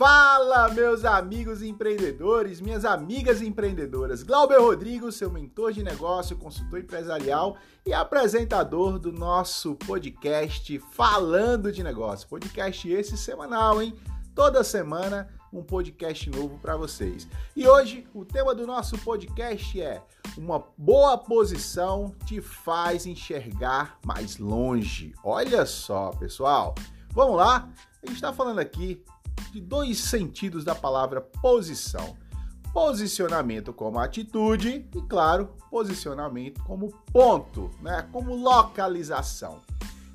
Fala, 0.00 0.70
meus 0.70 1.04
amigos 1.04 1.60
empreendedores, 1.62 2.58
minhas 2.58 2.86
amigas 2.86 3.42
empreendedoras. 3.42 4.22
Glauber 4.22 4.58
Rodrigo, 4.58 5.12
seu 5.12 5.30
mentor 5.30 5.74
de 5.74 5.82
negócio, 5.82 6.38
consultor 6.38 6.80
empresarial 6.80 7.58
e 7.84 7.92
apresentador 7.92 8.98
do 8.98 9.12
nosso 9.12 9.74
podcast 9.74 10.78
Falando 10.92 11.70
de 11.70 11.82
Negócio. 11.82 12.26
Podcast 12.26 12.90
esse 12.90 13.14
semanal, 13.18 13.82
hein? 13.82 13.94
Toda 14.34 14.64
semana 14.64 15.28
um 15.52 15.62
podcast 15.62 16.30
novo 16.30 16.58
para 16.60 16.78
vocês. 16.78 17.28
E 17.54 17.68
hoje 17.68 18.08
o 18.14 18.24
tema 18.24 18.54
do 18.54 18.66
nosso 18.66 18.96
podcast 19.00 19.82
é: 19.82 20.02
uma 20.34 20.64
boa 20.78 21.18
posição 21.18 22.14
te 22.24 22.40
faz 22.40 23.04
enxergar 23.04 23.98
mais 24.06 24.38
longe. 24.38 25.12
Olha 25.22 25.66
só, 25.66 26.08
pessoal. 26.12 26.74
Vamos 27.12 27.36
lá? 27.36 27.68
A 28.02 28.06
gente 28.06 28.14
está 28.14 28.32
falando 28.32 28.60
aqui 28.60 29.04
de 29.50 29.60
dois 29.60 29.98
sentidos 29.98 30.64
da 30.64 30.74
palavra 30.74 31.20
posição. 31.20 32.16
Posicionamento 32.72 33.72
como 33.72 33.98
atitude 33.98 34.88
e, 34.94 35.02
claro, 35.02 35.50
posicionamento 35.70 36.62
como 36.62 36.90
ponto, 37.12 37.70
né? 37.82 38.06
como 38.12 38.34
localização. 38.34 39.60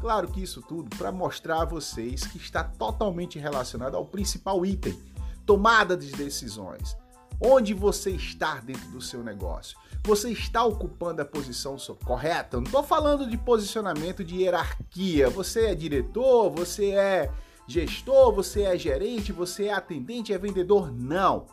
Claro 0.00 0.28
que 0.28 0.42
isso 0.42 0.62
tudo 0.62 0.96
para 0.96 1.12
mostrar 1.12 1.62
a 1.62 1.64
vocês 1.64 2.26
que 2.26 2.38
está 2.38 2.64
totalmente 2.64 3.38
relacionado 3.38 3.96
ao 3.96 4.04
principal 4.04 4.64
item, 4.64 4.98
tomada 5.46 5.96
de 5.96 6.10
decisões. 6.10 6.96
Onde 7.42 7.72
você 7.72 8.10
está 8.10 8.56
dentro 8.56 8.90
do 8.90 9.00
seu 9.00 9.22
negócio? 9.22 9.78
Você 10.04 10.30
está 10.30 10.64
ocupando 10.64 11.22
a 11.22 11.24
posição 11.24 11.76
correta? 12.04 12.56
não 12.56 12.64
estou 12.64 12.82
falando 12.82 13.28
de 13.28 13.36
posicionamento 13.38 14.24
de 14.24 14.42
hierarquia. 14.42 15.30
Você 15.30 15.66
é 15.66 15.74
diretor, 15.74 16.50
você 16.50 16.90
é 16.90 17.30
gestor, 17.70 18.32
você 18.34 18.62
é 18.62 18.76
gerente, 18.76 19.32
você 19.32 19.66
é 19.66 19.72
atendente, 19.72 20.32
é 20.32 20.38
vendedor. 20.38 20.92
Não. 20.92 21.46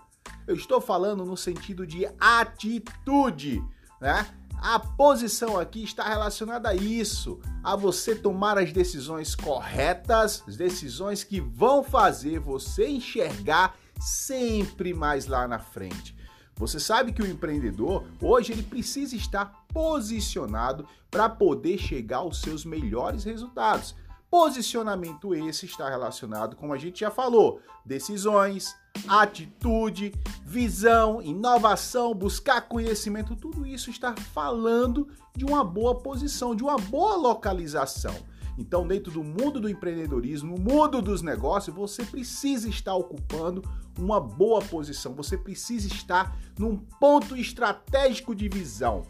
Eu 0.47 0.55
estou 0.55 0.81
falando 0.81 1.23
no 1.23 1.37
sentido 1.37 1.85
de 1.85 2.07
atitude, 2.19 3.63
né? 4.01 4.27
A 4.59 4.79
posição 4.79 5.59
aqui 5.59 5.83
está 5.83 6.09
relacionada 6.09 6.69
a 6.69 6.75
isso, 6.75 7.39
a 7.63 7.75
você 7.75 8.15
tomar 8.15 8.57
as 8.57 8.73
decisões 8.73 9.35
corretas, 9.35 10.43
as 10.47 10.57
decisões 10.57 11.23
que 11.23 11.39
vão 11.39 11.83
fazer 11.83 12.39
você 12.39 12.87
enxergar 12.87 13.75
sempre 13.99 14.95
mais 14.95 15.27
lá 15.27 15.47
na 15.47 15.59
frente. 15.59 16.17
Você 16.55 16.79
sabe 16.79 17.13
que 17.13 17.21
o 17.21 17.27
empreendedor 17.27 18.03
hoje 18.19 18.51
ele 18.51 18.63
precisa 18.63 19.15
estar 19.15 19.65
posicionado 19.71 20.87
para 21.11 21.29
poder 21.29 21.77
chegar 21.77 22.17
aos 22.17 22.41
seus 22.41 22.65
melhores 22.65 23.23
resultados. 23.23 23.95
Posicionamento 24.29 25.33
esse 25.33 25.65
está 25.65 25.89
relacionado, 25.89 26.55
como 26.55 26.73
a 26.73 26.77
gente 26.77 26.99
já 26.99 27.09
falou, 27.09 27.61
decisões, 27.85 28.75
atitude, 29.07 30.13
visão, 30.43 31.21
inovação, 31.21 32.13
buscar 32.13 32.61
conhecimento, 32.61 33.35
tudo 33.37 33.65
isso 33.65 33.89
está 33.89 34.13
falando 34.33 35.07
de 35.35 35.45
uma 35.45 35.63
boa 35.63 35.95
posição, 35.95 36.53
de 36.53 36.63
uma 36.63 36.77
boa 36.77 37.15
localização. 37.15 38.15
Então, 38.57 38.87
dentro 38.87 39.11
do 39.11 39.23
mundo 39.23 39.61
do 39.61 39.69
empreendedorismo, 39.69 40.57
mundo 40.57 41.01
dos 41.01 41.21
negócios, 41.21 41.75
você 41.75 42.03
precisa 42.03 42.67
estar 42.67 42.95
ocupando 42.95 43.63
uma 43.99 44.19
boa 44.19 44.61
posição, 44.61 45.13
você 45.13 45.37
precisa 45.37 45.87
estar 45.87 46.35
num 46.57 46.75
ponto 46.75 47.37
estratégico 47.37 48.33
de 48.33 48.49
visão. 48.49 49.03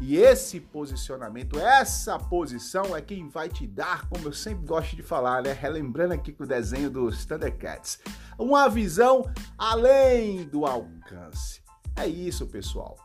E 0.00 0.16
esse 0.16 0.60
posicionamento, 0.60 1.58
essa 1.58 2.18
posição 2.18 2.96
é 2.96 3.02
quem 3.02 3.28
vai 3.28 3.48
te 3.48 3.66
dar, 3.66 4.08
como 4.08 4.28
eu 4.28 4.32
sempre 4.32 4.64
gosto 4.64 4.94
de 4.94 5.02
falar, 5.02 5.42
né? 5.42 5.52
Relembrando 5.52 6.14
aqui 6.14 6.32
com 6.32 6.44
o 6.44 6.46
desenho 6.46 6.88
dos 6.88 7.24
Thundercats, 7.24 7.98
uma 8.38 8.68
visão 8.68 9.28
além 9.56 10.44
do 10.44 10.64
alcance. 10.64 11.60
É 11.96 12.06
isso, 12.06 12.46
pessoal. 12.46 12.96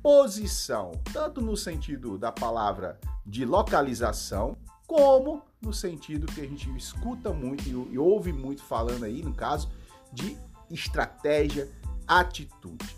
Posição, 0.00 0.92
tanto 1.12 1.40
no 1.40 1.56
sentido 1.56 2.16
da 2.16 2.30
palavra 2.30 3.00
de 3.26 3.44
localização, 3.44 4.56
como 4.86 5.42
no 5.60 5.72
sentido 5.74 6.32
que 6.32 6.40
a 6.40 6.46
gente 6.46 6.70
escuta 6.76 7.32
muito 7.32 7.68
e 7.68 7.98
ouve 7.98 8.32
muito 8.32 8.62
falando 8.62 9.04
aí, 9.04 9.20
no 9.20 9.34
caso, 9.34 9.68
de 10.12 10.38
estratégia, 10.70 11.68
atitude. 12.06 12.95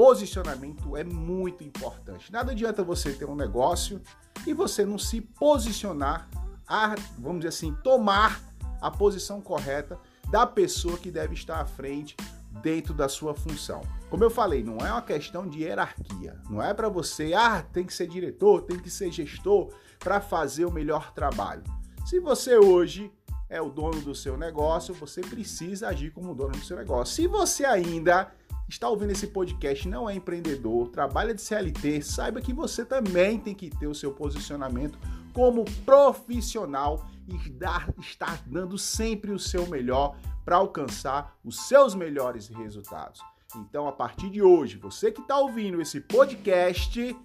Posicionamento 0.00 0.96
é 0.96 1.04
muito 1.04 1.62
importante. 1.62 2.32
Nada 2.32 2.52
adianta 2.52 2.82
você 2.82 3.12
ter 3.12 3.26
um 3.26 3.34
negócio 3.34 4.00
e 4.46 4.54
você 4.54 4.82
não 4.82 4.96
se 4.96 5.20
posicionar, 5.20 6.26
a, 6.66 6.94
vamos 7.18 7.40
dizer 7.40 7.48
assim, 7.48 7.76
tomar 7.84 8.40
a 8.80 8.90
posição 8.90 9.42
correta 9.42 9.98
da 10.30 10.46
pessoa 10.46 10.96
que 10.96 11.10
deve 11.10 11.34
estar 11.34 11.60
à 11.60 11.66
frente 11.66 12.16
dentro 12.62 12.94
da 12.94 13.10
sua 13.10 13.34
função. 13.34 13.82
Como 14.08 14.24
eu 14.24 14.30
falei, 14.30 14.64
não 14.64 14.78
é 14.78 14.90
uma 14.90 15.02
questão 15.02 15.46
de 15.46 15.64
hierarquia. 15.64 16.40
Não 16.48 16.62
é 16.62 16.72
para 16.72 16.88
você, 16.88 17.34
ah, 17.34 17.62
tem 17.70 17.84
que 17.84 17.92
ser 17.92 18.06
diretor, 18.06 18.62
tem 18.62 18.78
que 18.78 18.88
ser 18.88 19.12
gestor 19.12 19.70
para 19.98 20.18
fazer 20.18 20.64
o 20.64 20.72
melhor 20.72 21.12
trabalho. 21.12 21.62
Se 22.06 22.18
você 22.18 22.56
hoje 22.56 23.12
é 23.50 23.60
o 23.60 23.68
dono 23.68 24.00
do 24.00 24.14
seu 24.14 24.38
negócio, 24.38 24.94
você 24.94 25.20
precisa 25.20 25.88
agir 25.88 26.10
como 26.10 26.34
dono 26.34 26.52
do 26.52 26.64
seu 26.64 26.78
negócio. 26.78 27.14
Se 27.14 27.26
você 27.26 27.66
ainda 27.66 28.32
está 28.70 28.88
ouvindo 28.88 29.10
esse 29.10 29.26
podcast, 29.26 29.88
não 29.88 30.08
é 30.08 30.14
empreendedor, 30.14 30.88
trabalha 30.88 31.34
de 31.34 31.42
CLT, 31.42 32.02
saiba 32.02 32.40
que 32.40 32.52
você 32.52 32.84
também 32.84 33.38
tem 33.38 33.54
que 33.54 33.68
ter 33.68 33.88
o 33.88 33.94
seu 33.94 34.12
posicionamento 34.12 34.98
como 35.32 35.64
profissional 35.84 37.04
e 37.26 37.50
dar, 37.50 37.92
estar 37.98 38.42
dando 38.46 38.78
sempre 38.78 39.32
o 39.32 39.38
seu 39.38 39.66
melhor 39.66 40.16
para 40.44 40.56
alcançar 40.56 41.36
os 41.44 41.66
seus 41.68 41.94
melhores 41.94 42.48
resultados. 42.48 43.20
Então, 43.56 43.88
a 43.88 43.92
partir 43.92 44.30
de 44.30 44.40
hoje, 44.40 44.76
você 44.76 45.10
que 45.10 45.20
está 45.20 45.36
ouvindo 45.36 45.80
esse 45.80 46.00
podcast, 46.00 47.16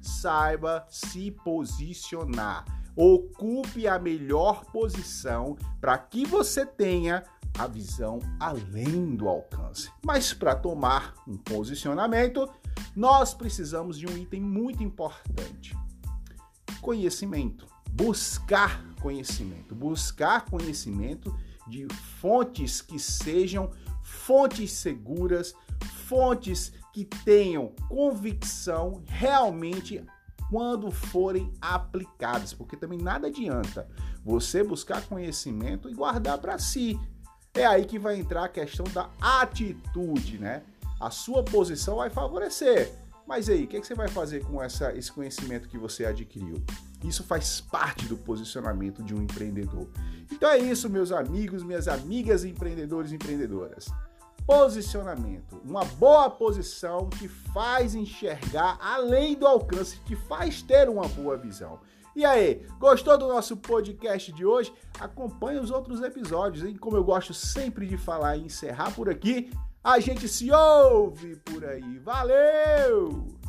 saiba 0.00 0.86
se 0.88 1.30
posicionar. 1.30 2.64
Ocupe 2.94 3.88
a 3.88 3.98
melhor 3.98 4.64
posição 4.66 5.56
para 5.80 5.98
que 5.98 6.24
você 6.24 6.64
tenha 6.64 7.24
a 7.58 7.66
visão 7.66 8.18
além 8.40 9.14
do 9.14 9.28
alcance. 9.28 9.90
Mas 10.04 10.32
para 10.32 10.54
tomar 10.54 11.14
um 11.26 11.36
posicionamento, 11.36 12.48
nós 12.94 13.34
precisamos 13.34 13.98
de 13.98 14.06
um 14.06 14.16
item 14.16 14.40
muito 14.40 14.82
importante: 14.82 15.76
conhecimento. 16.80 17.66
Buscar 17.90 18.82
conhecimento. 19.00 19.74
Buscar 19.74 20.46
conhecimento 20.46 21.34
de 21.68 21.86
fontes 22.20 22.80
que 22.80 22.98
sejam 22.98 23.70
fontes 24.02 24.72
seguras, 24.72 25.54
fontes 26.06 26.72
que 26.92 27.04
tenham 27.04 27.72
convicção 27.88 29.02
realmente 29.06 30.04
quando 30.50 30.90
forem 30.90 31.50
aplicadas, 31.62 32.52
porque 32.52 32.76
também 32.76 32.98
nada 32.98 33.28
adianta 33.28 33.88
você 34.22 34.62
buscar 34.62 35.02
conhecimento 35.06 35.88
e 35.88 35.94
guardar 35.94 36.38
para 36.38 36.58
si. 36.58 37.00
É 37.54 37.66
aí 37.66 37.84
que 37.84 37.98
vai 37.98 38.16
entrar 38.16 38.44
a 38.44 38.48
questão 38.48 38.86
da 38.94 39.10
atitude, 39.20 40.38
né? 40.38 40.62
A 40.98 41.10
sua 41.10 41.42
posição 41.42 41.96
vai 41.96 42.08
favorecer. 42.08 42.90
Mas 43.26 43.48
aí, 43.48 43.64
o 43.64 43.66
que, 43.66 43.76
é 43.76 43.80
que 43.80 43.86
você 43.86 43.94
vai 43.94 44.08
fazer 44.08 44.42
com 44.44 44.62
essa, 44.62 44.96
esse 44.96 45.12
conhecimento 45.12 45.68
que 45.68 45.76
você 45.76 46.06
adquiriu? 46.06 46.62
Isso 47.04 47.22
faz 47.22 47.60
parte 47.60 48.06
do 48.06 48.16
posicionamento 48.16 49.02
de 49.02 49.14
um 49.14 49.20
empreendedor. 49.22 49.86
Então 50.30 50.48
é 50.48 50.58
isso, 50.58 50.88
meus 50.88 51.12
amigos, 51.12 51.62
minhas 51.62 51.88
amigas 51.88 52.42
empreendedores 52.44 53.12
e 53.12 53.16
empreendedoras. 53.16 53.86
Posicionamento. 54.46 55.60
Uma 55.64 55.84
boa 55.84 56.28
posição 56.28 57.08
te 57.08 57.28
faz 57.28 57.94
enxergar 57.94 58.78
além 58.80 59.34
do 59.34 59.46
alcance, 59.46 60.00
te 60.04 60.16
faz 60.16 60.62
ter 60.62 60.88
uma 60.88 61.06
boa 61.08 61.36
visão. 61.36 61.80
E 62.14 62.24
aí, 62.24 62.66
gostou 62.78 63.16
do 63.16 63.28
nosso 63.28 63.56
podcast 63.56 64.30
de 64.32 64.44
hoje? 64.44 64.72
Acompanhe 65.00 65.58
os 65.58 65.70
outros 65.70 66.02
episódios, 66.02 66.64
hein? 66.64 66.76
Como 66.76 66.96
eu 66.96 67.04
gosto 67.04 67.32
sempre 67.32 67.86
de 67.86 67.96
falar 67.96 68.36
e 68.36 68.44
encerrar 68.44 68.94
por 68.94 69.08
aqui, 69.08 69.50
a 69.82 69.98
gente 69.98 70.28
se 70.28 70.50
ouve 70.50 71.36
por 71.36 71.64
aí. 71.64 71.98
Valeu! 72.00 73.41